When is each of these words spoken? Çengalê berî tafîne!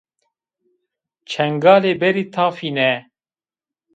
Çengalê 1.29 1.93
berî 2.01 2.25
tafîne! 2.33 2.91